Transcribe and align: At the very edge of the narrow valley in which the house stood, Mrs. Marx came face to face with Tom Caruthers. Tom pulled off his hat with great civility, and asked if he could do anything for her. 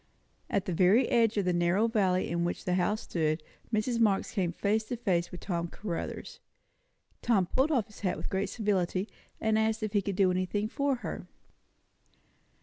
At 0.49 0.65
the 0.65 0.73
very 0.73 1.07
edge 1.09 1.37
of 1.37 1.45
the 1.45 1.53
narrow 1.53 1.87
valley 1.87 2.27
in 2.27 2.43
which 2.43 2.65
the 2.65 2.73
house 2.73 3.01
stood, 3.01 3.43
Mrs. 3.71 3.99
Marx 3.99 4.31
came 4.31 4.51
face 4.51 4.83
to 4.85 4.97
face 4.97 5.29
with 5.29 5.41
Tom 5.41 5.67
Caruthers. 5.67 6.39
Tom 7.21 7.45
pulled 7.45 7.69
off 7.69 7.85
his 7.85 7.99
hat 7.99 8.17
with 8.17 8.27
great 8.31 8.49
civility, 8.49 9.07
and 9.39 9.59
asked 9.59 9.83
if 9.83 9.93
he 9.93 10.01
could 10.01 10.15
do 10.15 10.31
anything 10.31 10.67
for 10.67 10.95
her. 11.05 11.27